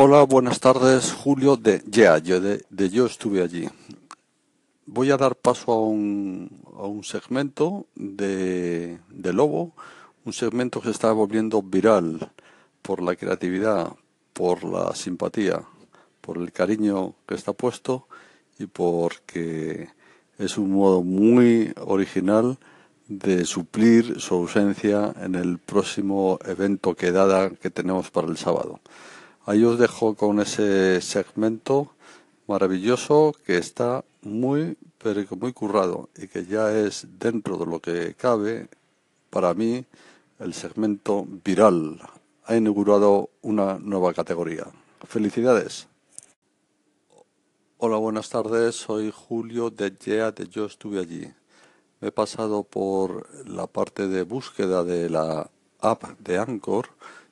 [0.00, 3.68] Hola, buenas tardes, Julio de Yeah, yo de, de Yo estuve allí.
[4.86, 9.72] Voy a dar paso a un, a un segmento de, de Lobo,
[10.24, 12.30] un segmento que está volviendo viral
[12.80, 13.90] por la creatividad,
[14.34, 15.64] por la simpatía,
[16.20, 18.06] por el cariño que está puesto
[18.56, 19.88] y porque
[20.38, 22.56] es un modo muy original
[23.08, 28.78] de suplir su ausencia en el próximo evento que dada que tenemos para el sábado.
[29.48, 31.92] Ahí os dejo con ese segmento
[32.46, 38.12] maravilloso que está muy, pero muy currado y que ya es dentro de lo que
[38.12, 38.68] cabe
[39.30, 39.86] para mí
[40.38, 41.98] el segmento viral.
[42.44, 44.66] Ha inaugurado una nueva categoría.
[45.06, 45.88] Felicidades.
[47.78, 48.74] Hola, buenas tardes.
[48.74, 51.26] Soy Julio de Yeah, de Yo estuve allí.
[52.02, 55.48] Me he pasado por la parte de búsqueda de la
[55.80, 56.90] app de Anchor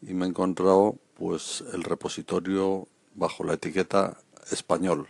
[0.00, 4.16] y me he encontrado pues el repositorio bajo la etiqueta
[4.50, 5.06] español.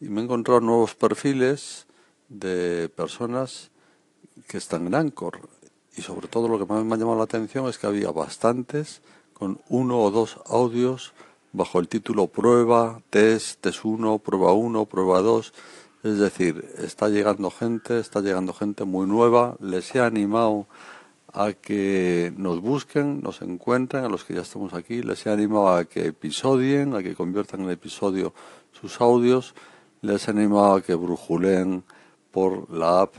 [0.00, 1.86] Y me he encontrado nuevos perfiles
[2.28, 3.70] de personas
[4.48, 5.48] que están en Anchor.
[5.96, 9.02] Y sobre todo lo que más me ha llamado la atención es que había bastantes
[9.32, 11.12] con uno o dos audios
[11.52, 15.52] bajo el título prueba, test, test 1, prueba 1, prueba 2.
[16.02, 19.56] Es decir, está llegando gente, está llegando gente muy nueva.
[19.60, 20.66] Les he animado
[21.32, 25.68] a que nos busquen, nos encuentren, a los que ya estamos aquí, les he animado
[25.68, 28.34] a que episodien, a que conviertan en episodio
[28.72, 29.54] sus audios,
[30.02, 31.84] les he animado a que brujulen
[32.30, 33.14] por la app,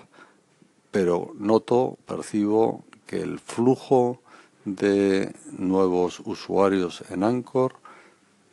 [0.92, 4.22] pero noto, percibo que el flujo
[4.66, 7.76] de nuevos usuarios en Anchor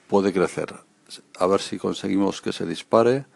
[0.06, 0.74] puede crecer.
[1.38, 3.26] A ver si conseguimos que se dispare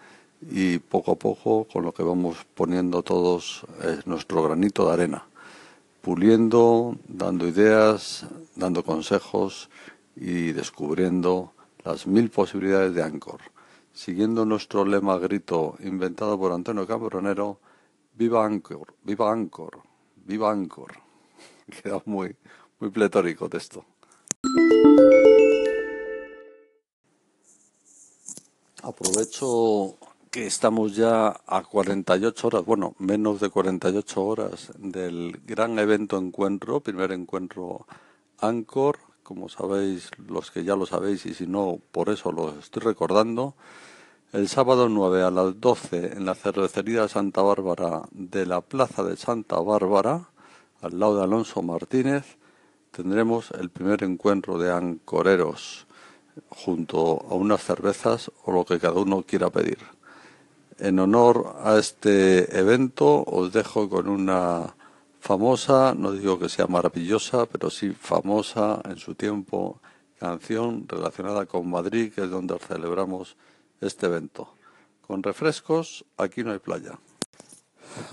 [0.50, 5.26] y poco a poco, con lo que vamos poniendo todos, es nuestro granito de arena
[6.02, 9.70] puliendo, dando ideas, dando consejos
[10.16, 11.52] y descubriendo
[11.84, 13.40] las mil posibilidades de Anchor.
[13.94, 17.60] Siguiendo nuestro lema grito inventado por Antonio Cambronero,
[18.14, 19.80] viva Anchor, viva Anchor,
[20.16, 20.92] viva Anchor.
[21.82, 22.36] Queda muy,
[22.80, 23.84] muy pletórico esto.
[28.82, 29.96] Aprovecho
[30.32, 36.80] que estamos ya a 48 horas, bueno, menos de 48 horas del gran evento encuentro,
[36.80, 37.86] primer encuentro
[38.38, 42.82] Anchor, como sabéis, los que ya lo sabéis y si no, por eso lo estoy
[42.82, 43.56] recordando,
[44.32, 49.18] el sábado 9 a las 12 en la cervecería Santa Bárbara de la Plaza de
[49.18, 50.30] Santa Bárbara,
[50.80, 52.38] al lado de Alonso Martínez,
[52.90, 55.86] tendremos el primer encuentro de ancoreros
[56.48, 59.76] junto a unas cervezas o lo que cada uno quiera pedir.
[60.78, 64.74] En honor a este evento os dejo con una
[65.20, 69.80] famosa, no digo que sea maravillosa, pero sí famosa en su tiempo
[70.18, 73.36] canción relacionada con Madrid, que es donde celebramos
[73.80, 74.54] este evento.
[75.06, 76.98] Con refrescos, aquí no hay playa.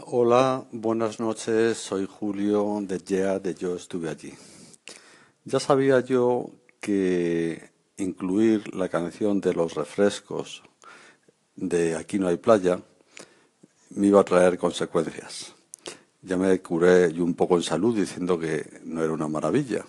[0.05, 4.33] Hola, buenas noches, soy Julio de Yeah, de Yo estuve allí.
[5.45, 6.49] Ya sabía yo
[6.81, 10.63] que incluir la canción de los refrescos
[11.59, 12.79] de aquí no hay playa
[13.91, 15.53] me iba a traer consecuencias.
[16.21, 19.85] Ya me curé yo un poco en salud diciendo que no era una maravilla.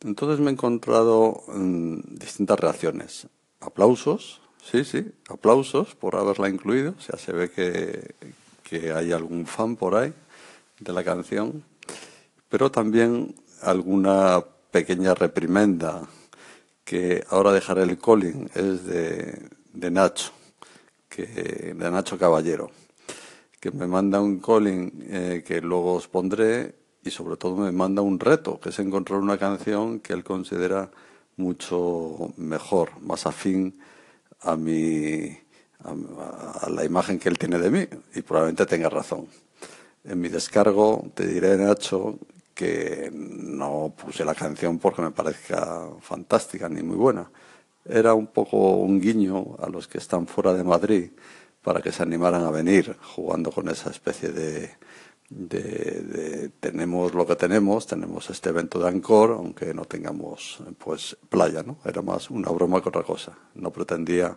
[0.00, 3.26] Entonces me he encontrado distintas reacciones.
[3.60, 6.94] Aplausos, sí, sí, aplausos por haberla incluido.
[6.96, 8.14] O sea, se ve que,
[8.62, 10.12] que hay algún fan por ahí
[10.78, 11.64] de la canción.
[12.48, 16.08] Pero también alguna pequeña reprimenda
[16.84, 20.37] que ahora dejaré el calling es de, de Nacho
[21.26, 22.70] que, de Nacho Caballero,
[23.60, 28.02] que me manda un calling eh, que luego os pondré y sobre todo me manda
[28.02, 30.90] un reto, que es encontrar una canción que él considera
[31.36, 33.80] mucho mejor, más afín
[34.40, 35.36] a mi
[35.84, 39.26] a, la imagen que él tiene de mí y probablemente tenga razón.
[40.04, 42.18] En mi descargo te diré, Nacho,
[42.54, 47.30] que no puse la canción porque me parezca fantástica ni muy buena,
[47.88, 51.10] era un poco un guiño a los que están fuera de Madrid
[51.62, 54.70] para que se animaran a venir jugando con esa especie de,
[55.28, 61.62] de, tenemos lo que tenemos, tenemos este evento de Ancor, aunque no tengamos pues playa,
[61.62, 61.78] ¿no?
[61.84, 63.36] Era más una broma que otra cosa.
[63.54, 64.36] No pretendía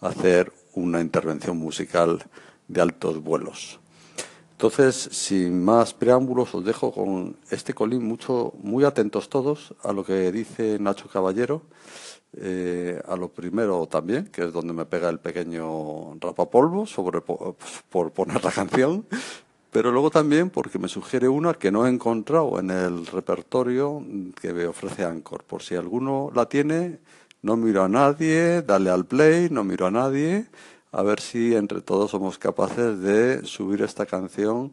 [0.00, 2.24] hacer una intervención musical
[2.66, 3.80] de altos vuelos.
[4.54, 10.04] Entonces, sin más preámbulos, os dejo con este colín mucho, muy atentos todos a lo
[10.04, 11.62] que dice Nacho Caballero
[12.36, 18.12] eh, a lo primero también, que es donde me pega el pequeño rapapolvo sobre, por
[18.12, 19.06] poner la canción,
[19.70, 24.02] pero luego también porque me sugiere una que no he encontrado en el repertorio
[24.40, 25.44] que me ofrece Anchor.
[25.44, 26.98] Por si alguno la tiene,
[27.42, 30.46] No miro a nadie, dale al play, no miro a nadie,
[30.94, 34.70] a ver si entre todos somos capaces de subir esta canción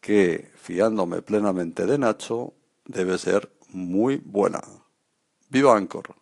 [0.00, 2.52] que, fiándome plenamente de Nacho,
[2.84, 4.60] debe ser muy buena.
[5.48, 6.14] ¡Viva Anchor!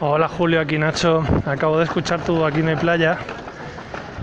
[0.00, 1.24] Hola Julio, aquí Nacho.
[1.44, 3.18] Acabo de escuchar tu Aquí no hay playa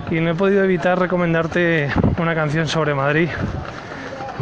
[0.10, 3.27] y no he podido evitar recomendarte una canción sobre Madrid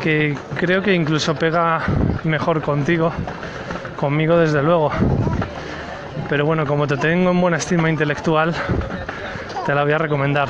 [0.04, 1.84] que creo que incluso pega
[2.24, 3.12] mejor contigo,
[4.00, 4.92] conmigo desde luego.
[6.30, 8.54] Pero bueno, como te tengo en buena estima intelectual,
[9.66, 10.50] te la voy a recomendar.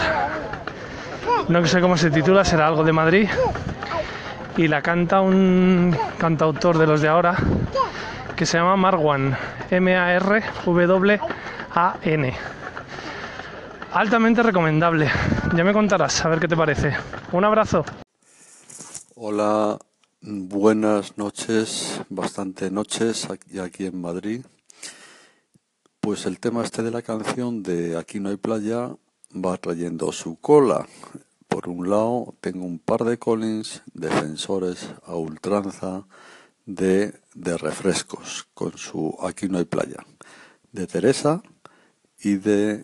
[1.48, 3.30] No sé cómo se titula, será algo de Madrid.
[4.58, 7.36] Y la canta un cantautor de los de ahora
[8.36, 9.38] que se llama Marwan,
[9.70, 10.44] M-A-R-W-A-N.
[13.94, 15.10] Altamente recomendable.
[15.56, 16.96] Ya me contarás, a ver qué te parece.
[17.32, 17.86] Un abrazo.
[19.16, 19.78] Hola,
[20.22, 24.44] buenas noches, bastante noches aquí, aquí en Madrid.
[26.04, 28.94] Pues el tema este de la canción de Aquí no hay playa
[29.34, 30.86] va trayendo su cola.
[31.48, 36.06] Por un lado, tengo un par de Collins, defensores a ultranza
[36.66, 40.06] de, refrescos, con su Aquí no hay playa,
[40.74, 41.42] de Teresa
[42.20, 42.84] y de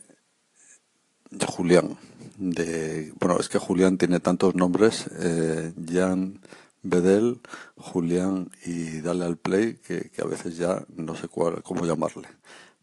[1.46, 1.98] Julián.
[2.38, 6.40] De, bueno, es que Julián tiene tantos nombres, eh, Jan
[6.84, 7.42] Bedel,
[7.76, 12.30] Julián y Dale al Play, que, que a veces ya no sé cuál, cómo llamarle,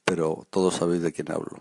[0.06, 1.60] pero todos sabéis de quién hablo.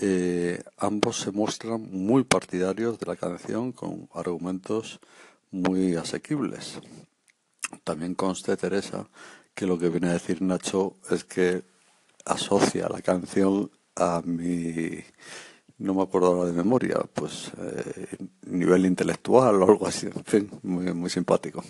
[0.00, 5.00] Eh, ambos se muestran muy partidarios de la canción con argumentos
[5.50, 6.80] muy asequibles.
[7.84, 9.06] También conste, Teresa,
[9.54, 11.62] que lo que viene a decir Nacho es que
[12.24, 15.04] asocia la canción a mi,
[15.76, 18.16] no me acuerdo ahora de memoria, pues eh,
[18.46, 21.62] nivel intelectual o algo así, en fin, muy, muy simpático.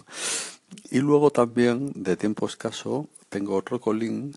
[0.92, 4.32] Y luego también, de tiempo escaso, tengo otro colín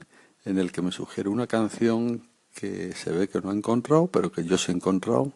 [0.46, 4.32] en el que me sugiere una canción que se ve que no he encontrado, pero
[4.32, 5.32] que yo sí he encontrado,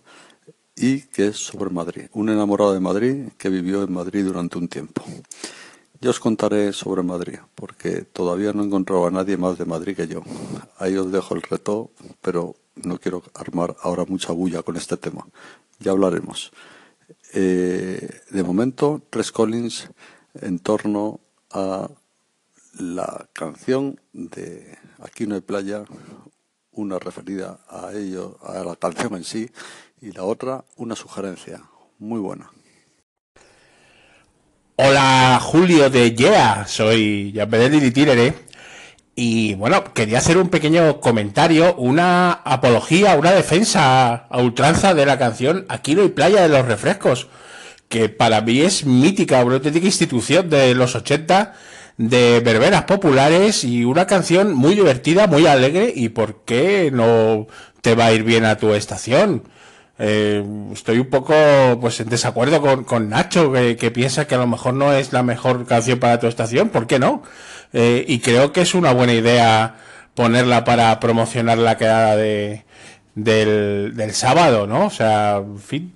[0.75, 2.05] y que es sobre Madrid.
[2.13, 5.03] Un enamorado de Madrid que vivió en Madrid durante un tiempo.
[5.99, 9.95] Yo os contaré sobre Madrid, porque todavía no he encontrado a nadie más de Madrid
[9.95, 10.21] que yo.
[10.77, 11.89] Ahí os dejo el reto,
[12.21, 15.27] pero no quiero armar ahora mucha bulla con este tema.
[15.79, 16.51] Ya hablaremos.
[17.33, 19.89] Eh, de momento, tres Collins
[20.35, 21.19] en torno
[21.51, 21.89] a
[22.79, 25.83] la canción de Aquí no hay playa,
[26.71, 29.49] una referida a ello, a la canción en sí,
[30.01, 31.61] y la otra una sugerencia
[31.99, 32.51] muy buena.
[34.75, 38.33] Hola Julio de Yeah, soy Jean-Pedro Tírere.
[39.15, 45.17] Y bueno, quería hacer un pequeño comentario, una apología, una defensa a ultranza de la
[45.17, 47.27] canción Aquí no hay playa de los refrescos,
[47.89, 51.55] que para mí es mítica, una auténtica institución de los 80
[51.97, 57.47] de verbenas populares y una canción muy divertida, muy alegre y por qué no
[57.81, 59.43] te va a ir bien a tu estación.
[59.99, 61.33] Eh, estoy un poco
[61.81, 65.65] pues en desacuerdo con, Nacho que, piensa que a lo mejor no es la mejor
[65.65, 67.23] canción para tu estación, ¿por qué no?
[67.73, 69.75] Eh, y creo que es una buena idea
[70.13, 72.63] ponerla para promocionar la quedada de,
[73.15, 74.85] del, del sábado, ¿no?
[74.85, 75.93] O sea, en fin,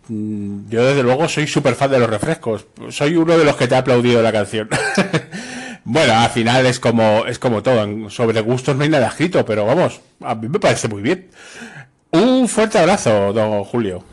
[0.70, 2.66] yo desde luego soy súper fan de los refrescos.
[2.90, 4.68] Soy uno de los que te ha aplaudido la canción.
[5.84, 8.10] Bueno, al final es como, es como todo.
[8.10, 11.30] Sobre gustos no hay nada escrito, pero vamos, a mí me parece muy bien.
[12.12, 14.04] Un fuerte abrazo, don Julio.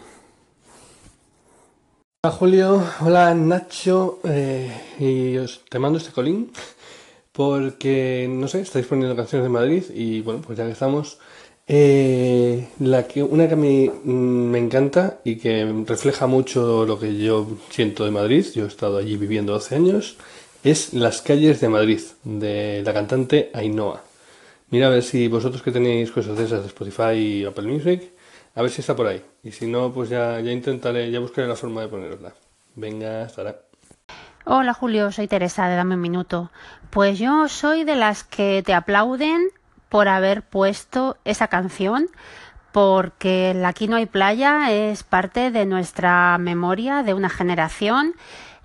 [2.24, 6.50] Hola Julio, hola Nacho, eh, y os, te mando este colín
[7.30, 11.18] porque, no sé, estáis poniendo canciones de Madrid y bueno, pues ya que estamos,
[11.68, 14.10] eh, la que, una que a mí mm,
[14.50, 18.98] me encanta y que refleja mucho lo que yo siento de Madrid, yo he estado
[18.98, 20.16] allí viviendo 12 años,
[20.64, 24.02] es Las calles de Madrid, de la cantante Ainhoa.
[24.70, 28.02] Mira a ver si vosotros que tenéis cosas de esas de Spotify y Apple Music,
[28.54, 29.22] a ver si está por ahí.
[29.42, 32.32] Y si no, pues ya, ya intentaré, ya buscaré la forma de ponerosla.
[32.74, 33.56] Venga, estará.
[34.44, 36.50] Hola Julio, soy Teresa de Dame un Minuto.
[36.90, 39.48] Pues yo soy de las que te aplauden
[39.88, 42.08] por haber puesto esa canción,
[42.72, 48.14] porque Aquí no hay playa es parte de nuestra memoria de una generación,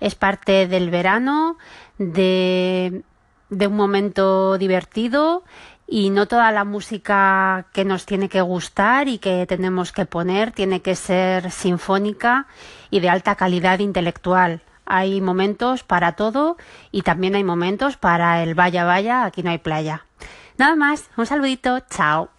[0.04, 1.56] es parte del verano,
[1.96, 3.02] de,
[3.48, 5.44] un momento divertido
[5.86, 10.52] y no toda la música que nos tiene que gustar y que tenemos que poner
[10.52, 12.46] tiene que ser sinfónica
[12.90, 14.60] y de alta calidad intelectual.
[14.84, 16.58] Hay momentos para todo
[16.92, 20.04] y también hay momentos para el vaya vaya, aquí no hay playa.
[20.58, 22.33] Nada más, un saludito, chao.